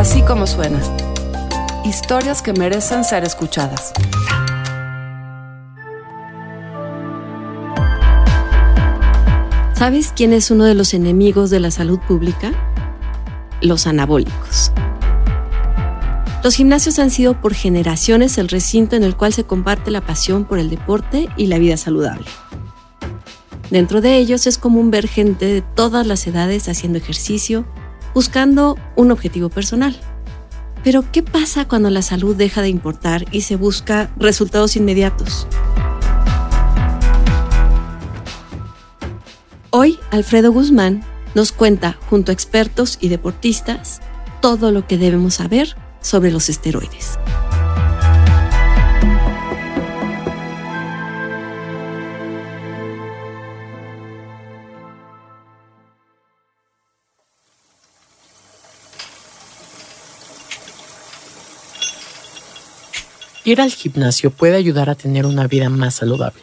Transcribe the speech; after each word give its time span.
Así 0.00 0.22
como 0.22 0.46
suena. 0.46 0.80
Historias 1.84 2.40
que 2.40 2.54
merecen 2.54 3.04
ser 3.04 3.22
escuchadas. 3.22 3.92
¿Sabes 9.74 10.14
quién 10.16 10.32
es 10.32 10.50
uno 10.50 10.64
de 10.64 10.72
los 10.72 10.94
enemigos 10.94 11.50
de 11.50 11.60
la 11.60 11.70
salud 11.70 11.98
pública? 12.08 12.50
Los 13.60 13.86
anabólicos. 13.86 14.72
Los 16.42 16.54
gimnasios 16.54 16.98
han 16.98 17.10
sido 17.10 17.38
por 17.38 17.52
generaciones 17.52 18.38
el 18.38 18.48
recinto 18.48 18.96
en 18.96 19.04
el 19.04 19.18
cual 19.18 19.34
se 19.34 19.44
comparte 19.44 19.90
la 19.90 20.00
pasión 20.00 20.46
por 20.46 20.58
el 20.58 20.70
deporte 20.70 21.28
y 21.36 21.48
la 21.48 21.58
vida 21.58 21.76
saludable. 21.76 22.24
Dentro 23.68 24.00
de 24.00 24.16
ellos 24.16 24.46
es 24.46 24.56
común 24.56 24.90
ver 24.90 25.06
gente 25.06 25.44
de 25.44 25.60
todas 25.60 26.06
las 26.06 26.26
edades 26.26 26.70
haciendo 26.70 26.96
ejercicio, 26.96 27.66
buscando 28.14 28.76
un 28.96 29.10
objetivo 29.10 29.48
personal. 29.48 29.96
Pero 30.82 31.04
¿qué 31.12 31.22
pasa 31.22 31.68
cuando 31.68 31.90
la 31.90 32.02
salud 32.02 32.34
deja 32.34 32.62
de 32.62 32.68
importar 32.68 33.26
y 33.30 33.42
se 33.42 33.56
busca 33.56 34.10
resultados 34.16 34.76
inmediatos? 34.76 35.46
Hoy, 39.70 39.98
Alfredo 40.10 40.52
Guzmán 40.52 41.04
nos 41.34 41.52
cuenta, 41.52 41.96
junto 42.08 42.32
a 42.32 42.34
expertos 42.34 42.98
y 43.00 43.08
deportistas, 43.08 44.00
todo 44.40 44.72
lo 44.72 44.86
que 44.86 44.98
debemos 44.98 45.34
saber 45.34 45.76
sobre 46.00 46.32
los 46.32 46.48
esteroides. 46.48 47.18
Ir 63.42 63.58
al 63.62 63.72
gimnasio 63.72 64.30
puede 64.30 64.56
ayudar 64.56 64.90
a 64.90 64.94
tener 64.94 65.24
una 65.24 65.46
vida 65.46 65.70
más 65.70 65.94
saludable, 65.94 66.42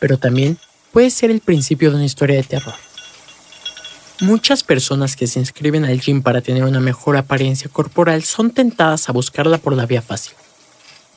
pero 0.00 0.18
también 0.18 0.58
puede 0.92 1.10
ser 1.10 1.30
el 1.30 1.40
principio 1.40 1.90
de 1.90 1.96
una 1.96 2.04
historia 2.04 2.34
de 2.34 2.42
terror. 2.42 2.74
Muchas 4.20 4.64
personas 4.64 5.14
que 5.14 5.28
se 5.28 5.38
inscriben 5.38 5.84
al 5.84 6.00
gym 6.00 6.22
para 6.22 6.40
tener 6.40 6.64
una 6.64 6.80
mejor 6.80 7.16
apariencia 7.16 7.70
corporal 7.70 8.24
son 8.24 8.50
tentadas 8.50 9.08
a 9.08 9.12
buscarla 9.12 9.58
por 9.58 9.74
la 9.74 9.86
vía 9.86 10.02
fácil. 10.02 10.34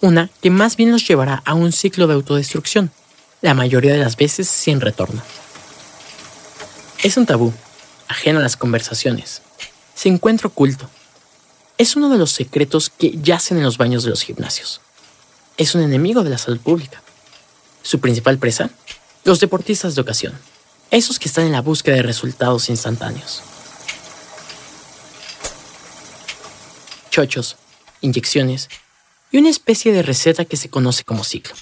Una 0.02 0.30
que 0.40 0.52
más 0.52 0.78
bien 0.78 0.92
los 0.92 1.08
llevará 1.08 1.42
a 1.45 1.56
un 1.56 1.72
ciclo 1.72 2.06
de 2.06 2.14
autodestrucción, 2.14 2.92
la 3.42 3.56
mayoría 3.56 3.94
de 3.94 4.00
las 4.00 4.18
veces 4.18 4.48
sin 4.48 4.82
retorno. 4.82 5.23
Es 7.02 7.18
un 7.18 7.26
tabú, 7.26 7.54
ajeno 8.08 8.38
a 8.38 8.44
las 8.44 8.56
conversaciones. 8.56 9.42
Se 9.95 10.10
encuentra 10.10 10.48
oculto. 10.48 10.88
Es 11.80 11.95
uno 11.95 12.10
de 12.10 12.20
los 12.20 12.32
secretos 12.32 12.92
que 12.92 13.18
yacen 13.20 13.58
en 13.58 13.64
los 13.64 13.80
baños 13.80 14.04
de 14.04 14.12
los 14.12 14.22
gimnasios 14.22 14.82
es 15.58 15.73
un 15.73 15.81
enemigo 15.81 16.23
de 16.23 16.30
la 16.30 16.38
salud 16.38 16.59
pública. 16.59 17.02
Su 17.81 18.00
principal 18.00 18.38
presa, 18.38 18.69
los 19.23 19.39
deportistas 19.39 19.95
de 19.95 20.02
ocasión, 20.02 20.33
esos 20.91 21.19
que 21.19 21.27
están 21.27 21.45
en 21.45 21.52
la 21.52 21.61
búsqueda 21.61 21.95
de 21.95 22.03
resultados 22.03 22.69
instantáneos. 22.69 23.41
Chochos, 27.09 27.58
inyecciones 28.02 28.69
y 29.31 29.39
una 29.39 29.49
especie 29.49 29.91
de 29.91 30.03
receta 30.03 30.45
que 30.45 30.58
se 30.58 30.69
conoce 30.69 31.03
como 31.03 31.23
ciclo. 31.23 31.55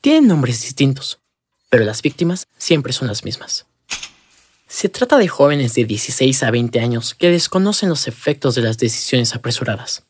Tienen 0.00 0.26
nombres 0.26 0.62
distintos, 0.62 1.18
pero 1.68 1.84
las 1.84 2.00
víctimas 2.00 2.48
siempre 2.56 2.94
son 2.94 3.08
las 3.08 3.24
mismas. 3.24 3.66
Se 4.66 4.88
trata 4.88 5.18
de 5.18 5.28
jóvenes 5.28 5.74
de 5.74 5.84
16 5.84 6.42
a 6.42 6.50
20 6.50 6.80
años 6.80 7.14
que 7.14 7.30
desconocen 7.30 7.88
los 7.88 8.06
efectos 8.06 8.54
de 8.54 8.62
las 8.62 8.78
decisiones 8.78 9.34
apresuradas, 9.34 10.04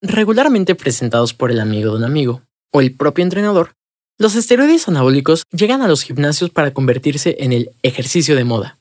regularmente 0.00 0.74
presentados 0.74 1.34
por 1.34 1.50
el 1.50 1.60
amigo 1.60 1.92
de 1.92 1.98
un 1.98 2.04
amigo 2.04 2.42
o 2.72 2.80
el 2.80 2.96
propio 2.96 3.22
entrenador, 3.22 3.76
los 4.18 4.34
esteroides 4.34 4.88
anabólicos 4.88 5.44
llegan 5.52 5.82
a 5.82 5.88
los 5.88 6.02
gimnasios 6.02 6.50
para 6.50 6.72
convertirse 6.72 7.36
en 7.40 7.52
el 7.52 7.70
ejercicio 7.82 8.34
de 8.34 8.44
moda. 8.44 8.78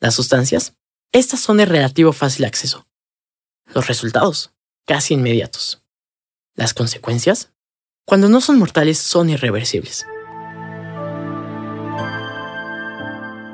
Las 0.00 0.14
sustancias, 0.14 0.74
estas 1.12 1.40
son 1.40 1.58
de 1.58 1.64
relativo 1.64 2.12
fácil 2.12 2.44
acceso. 2.44 2.86
Los 3.74 3.86
resultados, 3.86 4.52
casi 4.86 5.14
inmediatos. 5.14 5.82
Las 6.54 6.74
consecuencias, 6.74 7.52
cuando 8.04 8.28
no 8.28 8.40
son 8.40 8.58
mortales, 8.58 8.98
son 8.98 9.30
irreversibles. 9.30 10.06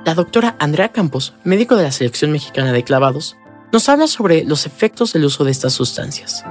La 0.04 0.14
doctora 0.14 0.56
Andrea 0.58 0.90
Campos, 0.90 1.34
médico 1.44 1.76
de 1.76 1.84
la 1.84 1.92
Selección 1.92 2.32
Mexicana 2.32 2.72
de 2.72 2.82
Clavados, 2.82 3.36
nos 3.72 3.88
habla 3.88 4.06
sobre 4.06 4.44
los 4.44 4.66
efectos 4.66 5.12
del 5.12 5.26
uso 5.26 5.44
de 5.44 5.52
estas 5.52 5.74
sustancias 5.74 6.42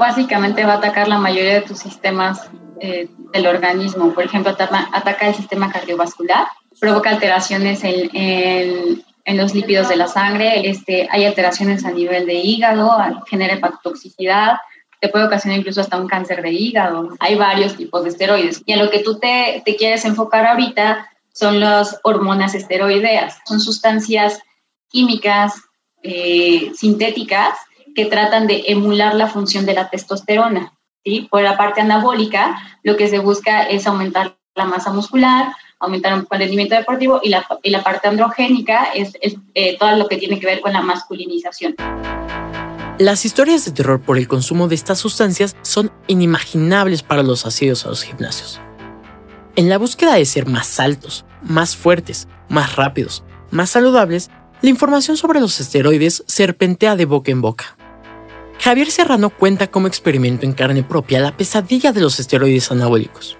básicamente 0.00 0.64
va 0.64 0.72
a 0.72 0.76
atacar 0.78 1.06
la 1.06 1.18
mayoría 1.18 1.54
de 1.54 1.60
tus 1.60 1.78
sistemas 1.78 2.50
eh, 2.80 3.08
del 3.32 3.46
organismo. 3.46 4.12
Por 4.12 4.24
ejemplo, 4.24 4.50
ataca, 4.50 5.28
el 5.28 5.34
sistema 5.34 5.70
cardiovascular, 5.70 6.48
provoca 6.80 7.10
alteraciones 7.10 7.82
en, 7.84 9.04
los 9.36 9.54
lípidos 9.54 9.88
de 9.88 9.96
la 9.96 10.08
sangre, 10.08 10.68
este, 10.68 11.06
hay 11.08 11.24
alteraciones 11.24 11.84
a 11.84 11.92
nivel 11.92 12.26
de 12.26 12.34
hígado, 12.34 12.90
genera 13.28 13.54
hepatotoxicidad, 13.54 14.56
te 15.00 15.08
puede 15.08 15.26
ocasionar 15.26 15.60
incluso 15.60 15.80
hasta 15.80 16.00
un 16.00 16.08
cáncer 16.08 16.42
de 16.42 16.50
hígado. 16.50 17.10
Hay 17.20 17.36
varios 17.36 17.76
tipos 17.76 18.02
de 18.02 18.10
esteroides. 18.10 18.62
Y 18.66 18.72
a 18.72 18.76
lo 18.76 18.90
que 18.90 19.00
tú 19.00 19.20
te, 19.20 19.62
te 19.64 19.76
quieres 19.76 20.04
enfocar 20.04 20.46
ahorita 20.46 21.08
son 21.32 21.60
las 21.60 22.00
hormonas 22.02 22.54
esteroideas. 22.54 23.38
Son 23.46 23.60
sustancias 23.60 24.40
químicas 24.88 25.54
eh, 26.02 26.72
sintéticas 26.74 27.56
que 28.00 28.06
tratan 28.06 28.46
de 28.46 28.64
emular 28.68 29.14
la 29.14 29.26
función 29.26 29.66
de 29.66 29.74
la 29.74 29.90
testosterona. 29.90 30.72
¿sí? 31.04 31.28
Por 31.30 31.42
la 31.42 31.58
parte 31.58 31.82
anabólica, 31.82 32.58
lo 32.82 32.96
que 32.96 33.08
se 33.08 33.18
busca 33.18 33.62
es 33.64 33.86
aumentar 33.86 34.38
la 34.54 34.64
masa 34.64 34.90
muscular, 34.90 35.52
aumentar 35.78 36.14
un 36.14 36.26
rendimiento 36.30 36.74
deportivo 36.74 37.20
y 37.22 37.28
la, 37.28 37.46
y 37.62 37.68
la 37.68 37.82
parte 37.82 38.08
androgénica 38.08 38.84
es, 38.94 39.12
eh, 39.54 39.76
todo 39.78 39.96
lo 39.96 40.08
que 40.08 40.16
tiene 40.16 40.40
que 40.40 40.46
ver 40.46 40.60
con 40.62 40.72
la 40.72 40.80
masculinización. 40.80 41.74
Las 42.98 43.26
historias 43.26 43.66
de 43.66 43.72
terror 43.72 44.00
por 44.00 44.16
el 44.16 44.28
consumo 44.28 44.66
de 44.66 44.76
estas 44.76 44.98
sustancias 44.98 45.54
son 45.60 45.92
inimaginables 46.06 47.02
para 47.02 47.22
los 47.22 47.44
asidos 47.44 47.84
a 47.84 47.90
los 47.90 48.02
gimnasios. 48.02 48.60
En 49.56 49.68
la 49.68 49.76
búsqueda 49.76 50.14
de 50.14 50.24
ser 50.24 50.46
más 50.46 50.80
altos, 50.80 51.26
más 51.42 51.76
fuertes, 51.76 52.28
más 52.48 52.76
rápidos, 52.76 53.24
más 53.50 53.68
saludables, 53.68 54.30
la 54.62 54.70
información 54.70 55.18
sobre 55.18 55.40
los 55.40 55.60
esteroides 55.60 56.24
serpentea 56.26 56.96
de 56.96 57.04
boca 57.04 57.30
en 57.30 57.42
boca. 57.42 57.76
Javier 58.62 58.90
Serrano 58.90 59.30
cuenta 59.30 59.68
como 59.68 59.86
experimento 59.86 60.44
en 60.44 60.52
carne 60.52 60.82
propia 60.82 61.18
la 61.18 61.34
pesadilla 61.34 61.92
de 61.92 62.02
los 62.02 62.20
esteroides 62.20 62.70
anabólicos. 62.70 63.38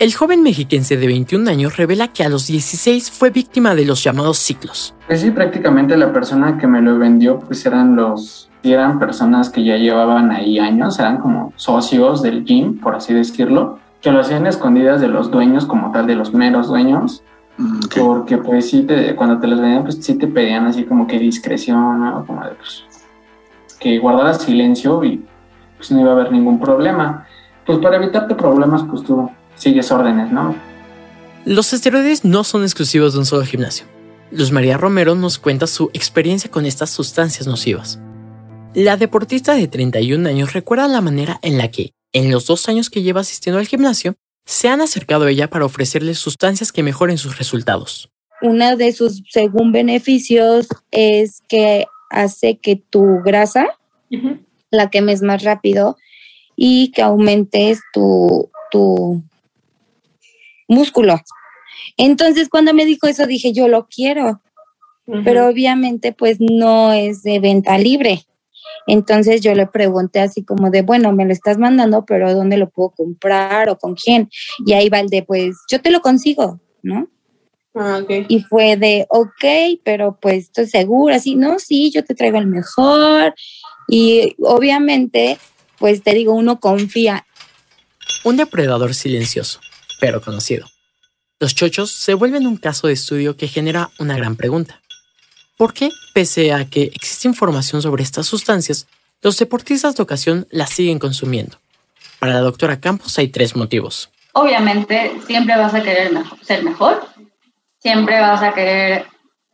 El 0.00 0.12
joven 0.12 0.42
mexiquense 0.42 0.96
de 0.96 1.06
21 1.06 1.48
años 1.48 1.76
revela 1.76 2.08
que 2.08 2.24
a 2.24 2.28
los 2.28 2.48
16 2.48 3.12
fue 3.12 3.30
víctima 3.30 3.76
de 3.76 3.84
los 3.84 4.02
llamados 4.02 4.38
ciclos. 4.38 4.96
Pues 5.06 5.20
sí, 5.20 5.30
prácticamente 5.30 5.96
la 5.96 6.12
persona 6.12 6.58
que 6.58 6.66
me 6.66 6.82
lo 6.82 6.98
vendió 6.98 7.38
pues 7.38 7.64
eran 7.66 7.94
los 7.94 8.50
eran 8.64 8.98
personas 8.98 9.48
que 9.48 9.62
ya 9.62 9.76
llevaban 9.76 10.32
ahí 10.32 10.58
años, 10.58 10.98
eran 10.98 11.18
como 11.18 11.52
socios 11.54 12.22
del 12.22 12.44
gym, 12.44 12.80
por 12.80 12.96
así 12.96 13.14
decirlo, 13.14 13.78
que 14.00 14.10
lo 14.10 14.20
hacían 14.20 14.48
escondidas 14.48 15.00
de 15.00 15.06
los 15.06 15.30
dueños 15.30 15.66
como 15.66 15.92
tal, 15.92 16.08
de 16.08 16.16
los 16.16 16.34
meros 16.34 16.66
dueños, 16.66 17.22
mm, 17.58 17.80
porque 17.96 18.38
pues 18.38 18.68
sí, 18.68 18.82
te, 18.82 19.14
cuando 19.14 19.38
te 19.38 19.46
los 19.46 19.60
vendían 19.60 19.84
pues 19.84 19.98
sí 20.00 20.18
te 20.18 20.26
pedían 20.26 20.66
así 20.66 20.82
como 20.82 21.06
que 21.06 21.20
discreción, 21.20 22.00
¿no? 22.00 22.26
como 22.26 22.44
de 22.44 22.50
pues 22.56 22.84
que 23.78 23.98
guardaras 23.98 24.42
silencio 24.42 25.02
y 25.04 25.24
pues 25.76 25.90
no 25.90 26.00
iba 26.00 26.10
a 26.10 26.12
haber 26.14 26.32
ningún 26.32 26.60
problema. 26.60 27.26
Pues 27.66 27.78
para 27.78 27.96
evitarte 27.96 28.34
problemas, 28.34 28.82
pues 28.88 29.04
tú 29.04 29.30
sigues 29.54 29.90
órdenes, 29.92 30.30
¿no? 30.32 30.54
Los 31.44 31.72
esteroides 31.72 32.24
no 32.24 32.44
son 32.44 32.62
exclusivos 32.62 33.12
de 33.12 33.20
un 33.20 33.26
solo 33.26 33.44
gimnasio. 33.44 33.86
Luz 34.30 34.52
María 34.52 34.76
Romero 34.76 35.14
nos 35.14 35.38
cuenta 35.38 35.66
su 35.66 35.90
experiencia 35.94 36.50
con 36.50 36.66
estas 36.66 36.90
sustancias 36.90 37.46
nocivas. 37.46 37.98
La 38.74 38.96
deportista 38.96 39.54
de 39.54 39.66
31 39.68 40.28
años 40.28 40.52
recuerda 40.52 40.86
la 40.88 41.00
manera 41.00 41.38
en 41.42 41.56
la 41.56 41.70
que, 41.70 41.92
en 42.12 42.30
los 42.30 42.46
dos 42.46 42.68
años 42.68 42.90
que 42.90 43.02
lleva 43.02 43.22
asistiendo 43.22 43.58
al 43.58 43.66
gimnasio, 43.66 44.14
se 44.44 44.68
han 44.68 44.80
acercado 44.80 45.24
a 45.24 45.30
ella 45.30 45.48
para 45.48 45.64
ofrecerle 45.64 46.14
sustancias 46.14 46.72
que 46.72 46.82
mejoren 46.82 47.18
sus 47.18 47.38
resultados. 47.38 48.10
Uno 48.40 48.76
de 48.76 48.92
sus, 48.92 49.22
según 49.30 49.72
beneficios, 49.72 50.68
es 50.90 51.42
que 51.48 51.86
hace 52.10 52.58
que 52.58 52.76
tu 52.76 53.20
grasa 53.24 53.66
la 54.70 54.90
quemes 54.90 55.22
más 55.22 55.42
rápido 55.42 55.96
y 56.56 56.90
que 56.92 57.02
aumentes 57.02 57.80
tu, 57.92 58.50
tu 58.70 59.22
músculo. 60.66 61.20
Entonces, 61.96 62.48
cuando 62.48 62.74
me 62.74 62.84
dijo 62.86 63.06
eso, 63.06 63.26
dije, 63.26 63.52
yo 63.52 63.68
lo 63.68 63.86
quiero, 63.88 64.40
pero 65.24 65.48
obviamente 65.48 66.12
pues 66.12 66.38
no 66.38 66.92
es 66.92 67.22
de 67.22 67.40
venta 67.40 67.78
libre. 67.78 68.26
Entonces 68.86 69.40
yo 69.40 69.54
le 69.54 69.66
pregunté 69.66 70.20
así 70.20 70.44
como 70.44 70.70
de, 70.70 70.82
bueno, 70.82 71.12
me 71.12 71.24
lo 71.24 71.32
estás 71.32 71.58
mandando, 71.58 72.04
pero 72.04 72.34
¿dónde 72.34 72.56
lo 72.56 72.70
puedo 72.70 72.90
comprar 72.90 73.68
o 73.68 73.78
con 73.78 73.94
quién? 73.94 74.28
Y 74.66 74.72
ahí 74.74 74.88
va 74.88 75.00
el 75.00 75.08
de, 75.08 75.22
pues 75.22 75.56
yo 75.70 75.80
te 75.80 75.90
lo 75.90 76.00
consigo, 76.00 76.60
¿no? 76.82 77.08
Ah. 77.74 78.00
Y 78.28 78.40
fue 78.42 78.76
de, 78.76 79.06
ok, 79.08 79.80
pero 79.84 80.18
pues 80.20 80.44
estoy 80.44 80.66
segura, 80.66 81.16
así, 81.16 81.36
no, 81.36 81.58
sí, 81.58 81.90
yo 81.94 82.04
te 82.04 82.14
traigo 82.14 82.38
el 82.38 82.46
mejor. 82.46 83.34
Y 83.88 84.34
obviamente, 84.40 85.38
pues 85.78 86.02
te 86.02 86.14
digo, 86.14 86.32
uno 86.34 86.60
confía. 86.60 87.24
Un 88.24 88.36
depredador 88.36 88.94
silencioso, 88.94 89.60
pero 90.00 90.20
conocido. 90.20 90.66
Los 91.40 91.54
chochos 91.54 91.92
se 91.92 92.14
vuelven 92.14 92.46
un 92.46 92.56
caso 92.56 92.88
de 92.88 92.94
estudio 92.94 93.36
que 93.36 93.46
genera 93.46 93.90
una 94.00 94.16
gran 94.16 94.34
pregunta. 94.34 94.82
¿Por 95.56 95.72
qué, 95.72 95.90
pese 96.14 96.52
a 96.52 96.64
que 96.64 96.84
existe 96.94 97.28
información 97.28 97.80
sobre 97.80 98.02
estas 98.02 98.26
sustancias, 98.26 98.86
los 99.22 99.38
deportistas 99.38 99.94
de 99.96 100.02
ocasión 100.02 100.46
las 100.50 100.70
siguen 100.70 100.98
consumiendo? 100.98 101.58
Para 102.18 102.34
la 102.34 102.40
doctora 102.40 102.80
Campos 102.80 103.18
hay 103.18 103.28
tres 103.28 103.54
motivos. 103.54 104.10
Obviamente, 104.32 105.12
siempre 105.26 105.56
vas 105.56 105.74
a 105.74 105.82
querer 105.82 106.12
mejor- 106.12 106.38
ser 106.44 106.62
mejor, 106.64 107.06
siempre 107.78 108.20
vas 108.20 108.42
a 108.42 108.52
querer, 108.52 109.06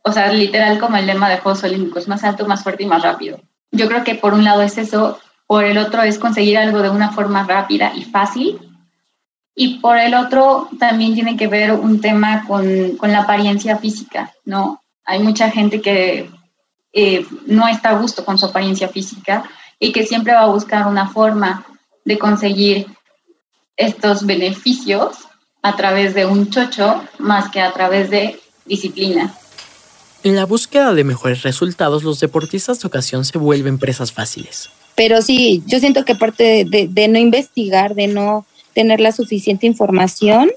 o 0.03 0.11
sea, 0.11 0.31
literal 0.31 0.79
como 0.79 0.97
el 0.97 1.05
lema 1.05 1.29
de 1.29 1.37
Juegos 1.37 1.63
Olímpicos, 1.63 2.07
más 2.07 2.23
alto, 2.23 2.45
más 2.45 2.63
fuerte 2.63 2.83
y 2.83 2.87
más 2.87 3.03
rápido. 3.03 3.39
Yo 3.71 3.87
creo 3.87 4.03
que 4.03 4.15
por 4.15 4.33
un 4.33 4.43
lado 4.43 4.61
es 4.61 4.77
eso, 4.77 5.19
por 5.47 5.63
el 5.63 5.77
otro 5.77 6.01
es 6.01 6.17
conseguir 6.17 6.57
algo 6.57 6.81
de 6.81 6.89
una 6.89 7.11
forma 7.11 7.43
rápida 7.43 7.91
y 7.95 8.03
fácil, 8.03 8.59
y 9.55 9.79
por 9.79 9.97
el 9.97 10.13
otro 10.13 10.69
también 10.79 11.13
tiene 11.13 11.37
que 11.37 11.47
ver 11.47 11.71
un 11.71 12.01
tema 12.01 12.45
con, 12.45 12.97
con 12.97 13.11
la 13.11 13.21
apariencia 13.21 13.77
física, 13.77 14.33
¿no? 14.43 14.81
Hay 15.05 15.19
mucha 15.19 15.49
gente 15.49 15.81
que 15.81 16.29
eh, 16.91 17.25
no 17.45 17.67
está 17.67 17.89
a 17.89 17.99
gusto 17.99 18.25
con 18.25 18.37
su 18.37 18.45
apariencia 18.45 18.89
física 18.89 19.43
y 19.79 19.91
que 19.91 20.05
siempre 20.05 20.33
va 20.33 20.41
a 20.41 20.49
buscar 20.49 20.87
una 20.87 21.07
forma 21.07 21.65
de 22.03 22.17
conseguir 22.17 22.87
estos 23.77 24.25
beneficios 24.25 25.27
a 25.65 25.75
través 25.75 26.13
de 26.13 26.25
un 26.25 26.49
chocho 26.51 27.03
más 27.17 27.49
que 27.51 27.59
a 27.59 27.73
través 27.73 28.09
de 28.09 28.39
disciplina. 28.65 29.33
En 30.23 30.35
la 30.35 30.45
búsqueda 30.45 30.93
de 30.93 31.03
mejores 31.03 31.41
resultados, 31.43 32.03
los 32.03 32.19
deportistas 32.19 32.79
de 32.79 32.87
ocasión 32.87 33.25
se 33.25 33.37
vuelven 33.37 33.77
presas 33.79 34.11
fáciles. 34.11 34.69
Pero 34.95 35.21
sí, 35.21 35.63
yo 35.67 35.79
siento 35.79 36.05
que 36.05 36.15
parte 36.15 36.43
de, 36.43 36.65
de- 36.65 36.87
de 36.87 37.07
no 37.07 37.17
investigar, 37.19 37.95
de 37.95 38.07
no 38.07 38.45
tener 38.73 38.99
la 38.99 39.11
suficiente 39.11 39.65
información, 39.67 40.51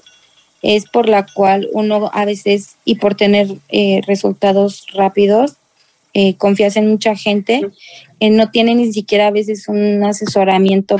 es 0.61 0.85
por 0.89 1.07
la 1.09 1.25
cual 1.25 1.69
uno 1.73 2.09
a 2.13 2.25
veces, 2.25 2.75
y 2.85 2.95
por 2.95 3.15
tener 3.15 3.47
eh, 3.69 4.01
resultados 4.07 4.85
rápidos, 4.93 5.53
eh, 6.13 6.35
confías 6.35 6.75
en 6.75 6.89
mucha 6.89 7.15
gente, 7.15 7.61
eh, 8.19 8.29
no 8.29 8.49
tiene 8.51 8.75
ni 8.75 8.91
siquiera 8.91 9.27
a 9.27 9.31
veces 9.31 9.67
un 9.67 10.03
asesoramiento 10.03 10.97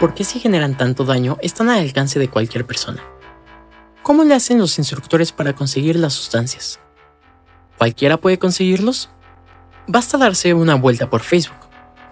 ¿Por 0.00 0.14
qué 0.14 0.22
si 0.22 0.38
generan 0.38 0.76
tanto 0.76 1.04
daño 1.04 1.38
están 1.42 1.68
al 1.68 1.80
alcance 1.80 2.20
de 2.20 2.28
cualquier 2.28 2.64
persona? 2.64 3.02
¿Cómo 4.04 4.22
le 4.22 4.34
hacen 4.34 4.58
los 4.58 4.78
instructores 4.78 5.32
para 5.32 5.54
conseguir 5.54 5.96
las 5.96 6.12
sustancias? 6.12 6.78
¿Cualquiera 7.76 8.16
puede 8.16 8.38
conseguirlos? 8.38 9.10
Basta 9.88 10.16
darse 10.16 10.54
una 10.54 10.76
vuelta 10.76 11.10
por 11.10 11.22
Facebook, 11.22 11.58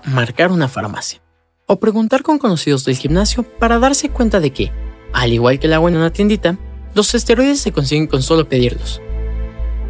marcar 0.05 0.51
una 0.51 0.67
farmacia 0.67 1.21
o 1.67 1.79
preguntar 1.79 2.23
con 2.23 2.39
conocidos 2.39 2.85
del 2.85 2.97
gimnasio 2.97 3.45
para 3.45 3.79
darse 3.79 4.09
cuenta 4.09 4.41
de 4.41 4.51
que, 4.51 4.73
al 5.13 5.33
igual 5.33 5.61
que 5.61 5.69
el 5.69 5.73
agua 5.73 5.89
en 5.89 5.97
una 5.97 6.13
tiendita, 6.13 6.59
los 6.95 7.15
esteroides 7.15 7.61
se 7.61 7.73
consiguen 7.73 8.09
con 8.09 8.23
solo 8.23 8.49
pedirlos. 8.49 9.01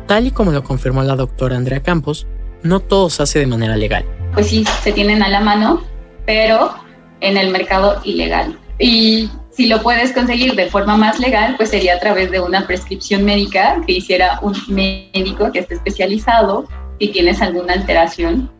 Tal 0.06 0.26
y 0.26 0.32
como 0.32 0.52
lo 0.52 0.62
confirmó 0.62 1.02
la 1.02 1.16
doctora 1.16 1.56
Andrea 1.56 1.82
Campos, 1.82 2.26
no 2.62 2.80
todo 2.80 3.08
se 3.08 3.22
hace 3.22 3.38
de 3.38 3.46
manera 3.46 3.76
legal. 3.76 4.04
Pues 4.34 4.48
sí, 4.48 4.66
se 4.82 4.92
tienen 4.92 5.22
a 5.22 5.28
la 5.28 5.40
mano, 5.40 5.82
pero 6.26 6.85
en 7.20 7.36
el 7.36 7.50
mercado 7.50 8.00
ilegal. 8.04 8.58
Y 8.78 9.30
si 9.50 9.66
lo 9.66 9.82
puedes 9.82 10.12
conseguir 10.12 10.54
de 10.54 10.66
forma 10.66 10.96
más 10.96 11.18
legal, 11.18 11.54
pues 11.56 11.70
sería 11.70 11.96
a 11.96 11.98
través 11.98 12.30
de 12.30 12.40
una 12.40 12.66
prescripción 12.66 13.24
médica 13.24 13.80
que 13.86 13.94
hiciera 13.94 14.38
un 14.42 14.54
médico 14.68 15.50
que 15.52 15.60
esté 15.60 15.74
especializado 15.74 16.68
si 16.98 17.08
tienes 17.08 17.42
alguna 17.42 17.74
alteración 17.74 18.50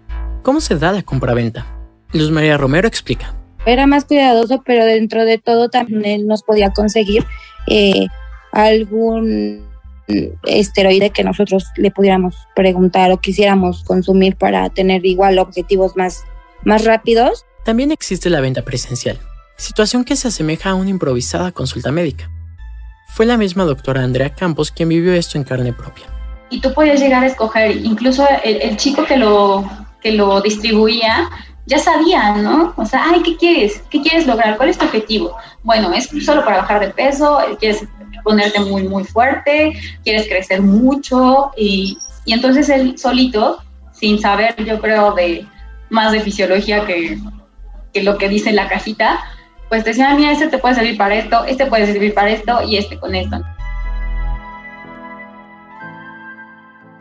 ¿Cómo 0.47 0.61
se 0.61 0.76
da 0.76 0.93
la 0.93 1.03
compraventa? 1.03 1.67
Luz 2.12 2.31
María 2.31 2.56
Romero 2.56 2.87
explica. 2.87 3.35
era 3.67 3.88
más 3.88 4.05
cuidadoso, 4.05 4.62
pero 4.64 4.85
dentro 4.85 5.25
de 5.25 5.38
todo 5.38 5.70
también 5.70 6.29
nos 6.29 6.44
podía 6.44 6.70
conseguir 6.70 7.25
eh, 7.67 8.06
algún 8.53 9.67
esteroide 10.44 11.11
que 11.11 11.25
nosotros 11.25 11.64
le 11.76 11.91
pudiéramos 11.91 12.37
preguntar 12.55 13.11
o 13.11 13.17
quisiéramos 13.17 13.82
consumir 13.82 14.37
para 14.37 14.70
tener 14.70 15.05
igual 15.05 15.41
objetivos 15.41 15.97
más, 15.97 16.23
más 16.62 16.85
rápidos. 16.85 17.44
También 17.67 17.91
existe 17.91 18.31
la 18.31 18.41
venta 18.41 18.63
presencial, 18.63 19.19
situación 19.57 20.05
que 20.05 20.15
se 20.15 20.29
asemeja 20.29 20.71
a 20.71 20.75
una 20.77 20.89
improvisada 20.89 21.51
consulta 21.51 21.91
médica. 21.91 22.31
Fue 23.09 23.27
la 23.27 23.37
misma 23.37 23.65
doctora 23.65 24.05
Andrea 24.05 24.33
Campos 24.33 24.71
quien 24.71 24.89
vivió 24.89 25.13
esto 25.15 25.37
en 25.37 25.43
carne 25.43 25.73
propia. 25.73 26.07
y 26.49 26.61
tú 26.61 26.73
podías 26.73 27.01
llegar 27.01 27.25
a 27.25 27.27
escoger, 27.27 27.77
incluso 27.85 28.25
el, 28.45 28.77
chico 28.77 29.05
que 29.05 29.17
lo, 29.17 29.69
que 30.01 30.13
lo 30.13 30.41
distribuía 30.43 31.29
ya 31.67 31.79
sabía, 31.79 32.37
¿no? 32.37 32.73
O 32.77 32.87
sea, 32.87 33.03
ay, 33.11 33.21
¿qué 33.25 33.37
quieres? 33.37 33.83
¿Qué 33.91 34.01
quieres 34.01 34.29
lograr? 34.29 34.57
¿Cuál 34.57 34.69
es 34.69 34.79
tu 34.79 34.85
objetivo? 34.85 35.37
Bueno, 35.65 35.93
es 35.93 36.09
solo 36.25 36.45
para 36.45 36.59
bajar 36.59 36.79
de 36.79 36.91
peso, 36.91 37.41
quieres 37.59 37.85
ponerte 38.23 38.61
muy, 38.61 38.85
muy 38.85 39.03
fuerte, 39.03 39.73
quieres 40.05 40.29
crecer 40.29 40.63
mucho 40.63 41.51
y, 41.57 41.99
y 42.27 42.33
entonces 42.33 42.69
él 42.69 42.97
solito, 42.97 43.59
sin 43.93 44.21
saber, 44.21 44.55
yo 44.65 44.81
creo, 44.81 45.15
de 45.15 45.45
más 45.91 46.13
de 46.13 46.21
fisiología 46.21 46.87
que, 46.87 47.19
que 47.96 48.02
lo 48.02 48.19
que 48.19 48.28
dice 48.28 48.52
la 48.52 48.69
cajita, 48.69 49.20
pues 49.70 49.82
decía, 49.84 50.14
mira, 50.14 50.31
este 50.32 50.48
te 50.48 50.58
puede 50.58 50.75
servir 50.75 50.98
para 50.98 51.14
esto, 51.16 51.44
este 51.44 51.64
puede 51.64 51.87
servir 51.87 52.12
para 52.12 52.31
esto 52.31 52.60
y 52.69 52.76
este 52.76 52.98
con 52.98 53.14
esto. 53.14 53.40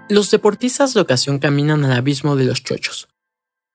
Los 0.08 0.32
deportistas 0.32 0.94
de 0.94 1.02
ocasión 1.02 1.40
caminan 1.40 1.84
al 1.84 1.92
abismo 1.92 2.38
de 2.38 2.46
los 2.46 2.64
chochos. 2.64 3.10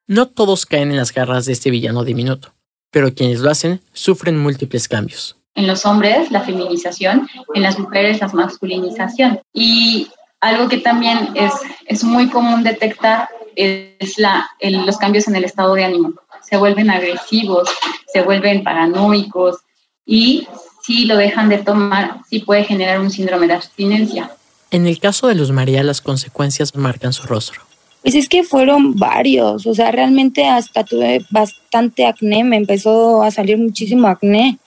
No 0.07 0.29
todos 0.29 0.65
caen 0.65 0.91
en 0.91 0.97
las 0.97 1.13
garras 1.13 1.45
de 1.45 1.53
este 1.53 1.71
villano 1.71 2.05
diminuto, 2.05 2.55
pero 2.91 3.15
quienes 3.15 3.41
lo 3.41 3.51
hacen 3.51 3.83
sufren 3.93 4.39
múltiples 4.39 4.89
cambios. 4.89 5.37
En 5.55 5.67
los 5.67 5.85
hombres, 5.85 6.31
la 6.31 6.41
feminización, 6.41 7.29
en 7.55 7.63
las 7.63 7.79
mujeres, 7.79 8.21
la 8.21 8.29
masculinización. 8.29 9.41
Y 9.53 10.09
algo 10.41 10.69
que 10.69 10.79
también 10.79 11.29
es, 11.35 11.53
es 11.87 12.03
muy 12.03 12.31
común 12.31 12.63
detectar 12.63 13.29
es 13.57 14.17
la, 14.17 14.49
el- 14.61 14.87
los 14.87 14.97
cambios 14.97 15.29
en 15.29 15.37
el 15.37 15.45
estado 15.45 15.75
de 15.75 15.85
ánimo. 15.85 16.15
Se 16.49 16.57
vuelven 16.57 16.91
agresivos, 16.91 17.69
se 18.13 18.23
vuelven 18.23 18.65
paranoicos 18.65 19.59
y 20.05 20.47
si 20.83 21.05
lo 21.05 21.17
dejan 21.17 21.49
de 21.49 21.59
tomar, 21.59 22.17
sí 22.29 22.41
puede 22.41 22.65
generar 22.65 23.01
un 23.01 23.11
síndrome 23.11 23.47
de 23.47 23.55
abstinencia. 23.55 24.31
En 24.71 24.87
el 24.87 24.99
caso 24.99 25.29
de 25.29 25.35
Luz 25.35 25.51
María, 25.51 25.83
las 25.83 26.01
consecuencias 26.01 26.75
marcan 26.75 27.13
su 27.13 27.25
rostro. 27.25 27.63
Pues 28.03 28.15
es 28.15 28.29
que 28.29 28.45
fueron 28.45 28.97
varios, 28.97 29.67
o 29.67 29.75
sea, 29.75 29.91
realmente 29.91 30.47
hasta 30.49 30.85
tuve 30.85 31.25
bastante 31.31 32.07
acné, 32.07 32.45
me 32.45 32.57
empezó 32.57 33.23
a 33.23 33.31
salir 33.31 33.59
muchísimo 33.59 34.09
acné. 34.09 34.59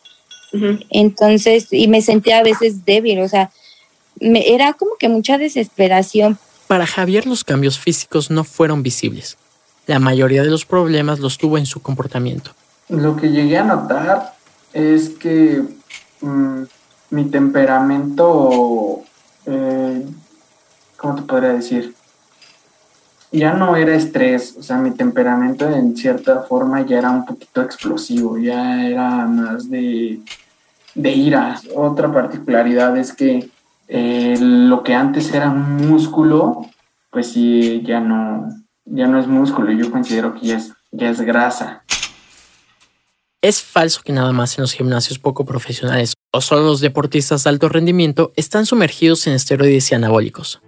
Entonces, 0.92 1.70
y 1.72 1.88
me 1.88 2.03
sentía 2.03 2.38
a 2.38 2.44
veces 2.44 2.86
débil, 2.86 3.22
o 3.22 3.27
sea, 3.27 3.50
me, 4.22 4.53
era 4.53 4.74
como 4.74 4.92
que 5.00 5.10
mucha 5.10 5.39
desesperación. 5.39 6.38
Para 6.68 6.86
Javier 6.86 7.25
los 7.25 7.44
cambios 7.44 7.80
físicos 7.80 8.30
no 8.30 8.44
fueron 8.44 8.84
visibles. 8.84 9.38
La 9.86 10.00
mayoría 10.00 10.44
de 10.44 10.50
los 10.50 10.66
problemas 10.66 11.20
los 11.20 11.38
tuvo 11.38 11.58
en 11.58 11.66
su 11.66 11.82
comportamiento. 11.82 12.52
Lo 12.90 13.16
que 13.16 13.30
llegué 13.30 13.58
a 13.58 13.63
notar 13.63 14.34
es 14.72 15.10
que 15.10 15.63
mm, 16.22 16.63
mi 17.10 17.25
temperamento, 17.25 19.02
eh, 19.46 20.06
¿cómo 20.98 21.16
te 21.16 21.22
podría 21.24 21.54
decir? 21.54 21.94
Ya 23.32 23.54
no 23.54 23.75
era 23.75 23.96
estrés, 23.96 24.56
o 24.58 24.63
sea, 24.63 24.78
mi 24.78 24.92
temperamento 24.92 25.68
en 25.68 25.98
cierta 25.98 26.44
forma 26.44 26.86
ya 26.86 27.00
era 27.00 27.10
un 27.10 27.25
poquito 27.25 27.62
explosivo, 27.62 28.38
ya 28.38 28.86
era 28.86 29.25
más 29.25 29.70
de, 29.70 30.20
de 30.94 31.12
ira. 31.12 31.60
Otra 31.75 32.12
particularidad 32.12 32.96
es 32.96 33.12
que 33.12 33.50
eh, 33.88 34.38
lo 34.40 34.84
que 34.84 34.94
antes 34.94 35.34
era 35.34 35.50
un 35.50 35.88
músculo, 35.88 36.68
pues 37.10 37.32
sí, 37.32 37.82
ya 37.86 38.00
no, 38.00 38.50
ya 38.86 39.08
no 39.08 39.20
es 39.20 39.28
músculo, 39.28 39.72
yo 39.72 39.92
considero 39.92 40.34
que 40.34 40.48
ya 40.48 40.58
es, 40.58 40.74
ya 40.92 41.10
es 41.10 41.22
grasa. 41.22 41.84
Es 43.42 43.62
falso 43.62 44.02
que 44.04 44.13
nada 44.13 44.32
más 44.32 44.58
en 44.58 44.62
los 44.62 44.72
gimnasios 44.72 45.20
poco 45.20 45.46
profesionales 45.46 46.13
o 46.32 46.40
solo 46.40 46.63
los 46.63 46.80
deportistas 46.80 47.44
de 47.44 47.50
alto 47.50 47.68
rendimiento 47.70 48.32
están 48.36 48.66
sumergidos 48.66 49.28
en 49.28 49.34
esteroides 49.34 49.92
y 49.92 49.96
anabólicos. 49.96 50.62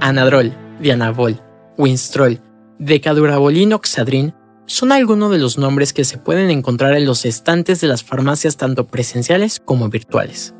Anadrol, 0.00 0.52
Dianabol, 0.80 1.40
Winstrol, 1.78 2.40
Decadurabolin 2.78 3.72
Oxadrin 3.74 4.34
son 4.66 4.90
algunos 4.90 5.30
de 5.30 5.38
los 5.38 5.56
nombres 5.56 5.92
que 5.92 6.04
se 6.04 6.18
pueden 6.18 6.50
encontrar 6.50 6.94
en 6.96 7.06
los 7.06 7.24
estantes 7.24 7.80
de 7.80 7.86
las 7.86 8.02
farmacias 8.02 8.56
tanto 8.56 8.86
presenciales 8.86 9.60
como 9.64 9.88
virtuales. 9.88 10.54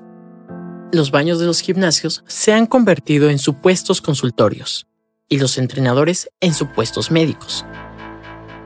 Los 0.92 1.10
baños 1.10 1.40
de 1.40 1.46
los 1.46 1.60
gimnasios 1.60 2.22
se 2.28 2.52
han 2.52 2.66
convertido 2.66 3.28
en 3.28 3.38
supuestos 3.38 4.00
consultorios 4.00 4.86
y 5.34 5.38
los 5.38 5.58
entrenadores 5.58 6.30
en 6.40 6.54
supuestos 6.54 7.10
médicos. 7.10 7.66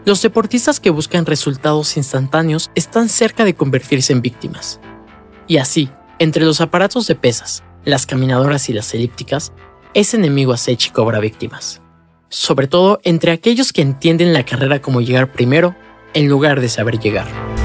Los 0.04 0.20
deportistas 0.20 0.80
que 0.80 0.90
buscan 0.90 1.24
resultados 1.24 1.96
instantáneos 1.96 2.70
están 2.74 3.08
cerca 3.08 3.46
de 3.46 3.54
convertirse 3.54 4.12
en 4.12 4.20
víctimas. 4.20 4.78
Y 5.46 5.56
así, 5.56 5.90
entre 6.18 6.44
los 6.44 6.60
aparatos 6.60 7.06
de 7.06 7.14
pesas, 7.14 7.64
las 7.86 8.04
caminadoras 8.04 8.68
y 8.68 8.74
las 8.74 8.92
elípticas, 8.92 9.52
ese 9.94 10.18
enemigo 10.18 10.52
acecha 10.52 10.88
y 10.90 10.92
cobra 10.92 11.20
víctimas. 11.20 11.80
Sobre 12.28 12.68
todo 12.68 13.00
entre 13.02 13.32
aquellos 13.32 13.72
que 13.72 13.80
entienden 13.80 14.34
la 14.34 14.44
carrera 14.44 14.82
como 14.82 15.00
llegar 15.00 15.32
primero 15.32 15.74
en 16.12 16.28
lugar 16.28 16.60
de 16.60 16.68
saber 16.68 16.98
llegar. 16.98 17.57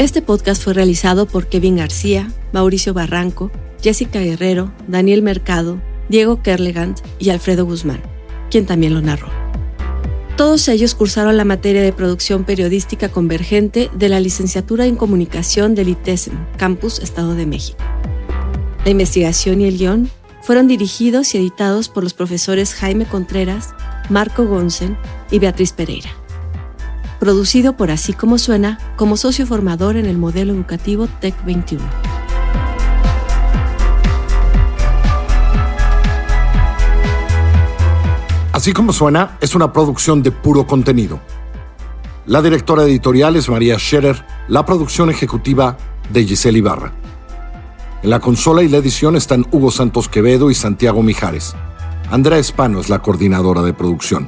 Este 0.00 0.22
podcast 0.22 0.64
fue 0.64 0.72
realizado 0.72 1.26
por 1.26 1.48
Kevin 1.48 1.76
García, 1.76 2.32
Mauricio 2.54 2.94
Barranco, 2.94 3.50
Jessica 3.82 4.18
Guerrero, 4.18 4.72
Daniel 4.88 5.20
Mercado, 5.20 5.78
Diego 6.08 6.42
Kerlegant 6.42 6.98
y 7.18 7.28
Alfredo 7.28 7.66
Guzmán, 7.66 8.00
quien 8.50 8.64
también 8.64 8.94
lo 8.94 9.02
narró. 9.02 9.28
Todos 10.38 10.68
ellos 10.68 10.94
cursaron 10.94 11.36
la 11.36 11.44
materia 11.44 11.82
de 11.82 11.92
producción 11.92 12.44
periodística 12.44 13.10
convergente 13.10 13.90
de 13.94 14.08
la 14.08 14.20
licenciatura 14.20 14.86
en 14.86 14.96
comunicación 14.96 15.74
del 15.74 15.90
ITESM, 15.90 16.32
Campus 16.56 17.00
Estado 17.00 17.34
de 17.34 17.44
México. 17.44 17.84
La 18.86 18.92
investigación 18.92 19.60
y 19.60 19.66
el 19.66 19.76
guion 19.76 20.10
fueron 20.40 20.66
dirigidos 20.66 21.34
y 21.34 21.38
editados 21.38 21.90
por 21.90 22.04
los 22.04 22.14
profesores 22.14 22.72
Jaime 22.72 23.04
Contreras, 23.04 23.74
Marco 24.08 24.46
Gonsen 24.46 24.96
y 25.30 25.40
Beatriz 25.40 25.72
Pereira. 25.74 26.19
Producido 27.20 27.74
por 27.74 27.90
Así 27.90 28.14
como 28.14 28.38
Suena 28.38 28.78
como 28.96 29.18
socio 29.18 29.46
formador 29.46 29.98
en 29.98 30.06
el 30.06 30.16
modelo 30.16 30.54
educativo 30.54 31.06
TEC 31.06 31.34
21. 31.44 31.84
Así 38.52 38.72
como 38.72 38.94
suena, 38.94 39.36
es 39.42 39.54
una 39.54 39.70
producción 39.70 40.22
de 40.22 40.32
puro 40.32 40.66
contenido. 40.66 41.20
La 42.24 42.40
directora 42.40 42.84
editorial 42.84 43.36
es 43.36 43.50
María 43.50 43.78
Scherer, 43.78 44.24
la 44.48 44.64
producción 44.64 45.10
ejecutiva 45.10 45.76
de 46.10 46.24
Giselle 46.24 46.58
Ibarra. 46.58 46.92
En 48.02 48.08
la 48.08 48.20
consola 48.20 48.62
y 48.62 48.68
la 48.68 48.78
edición 48.78 49.14
están 49.16 49.44
Hugo 49.50 49.70
Santos 49.70 50.08
Quevedo 50.08 50.50
y 50.50 50.54
Santiago 50.54 51.02
Mijares. 51.02 51.54
Andrea 52.10 52.38
Espano 52.38 52.80
es 52.80 52.88
la 52.88 53.00
coordinadora 53.02 53.60
de 53.60 53.74
producción. 53.74 54.26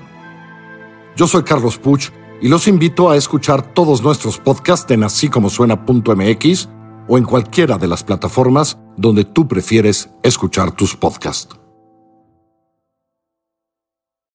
Yo 1.17 1.27
soy 1.27 1.43
Carlos 1.43 1.79
Puch 1.79 2.11
y 2.43 2.49
los 2.49 2.67
invito 2.67 3.09
a 3.09 3.17
escuchar 3.17 3.73
todos 3.73 4.03
nuestros 4.03 4.37
podcasts 4.37 4.91
en 4.91 5.05
así 5.05 5.29
como 5.29 5.49
suena.mx 5.49 6.69
o 7.09 7.17
en 7.17 7.25
cualquiera 7.25 7.79
de 7.79 7.87
las 7.87 8.03
plataformas 8.03 8.79
donde 8.97 9.25
tú 9.25 9.47
prefieres 9.47 10.11
escuchar 10.23 10.73
tus 10.73 10.97
podcasts. 10.97 11.62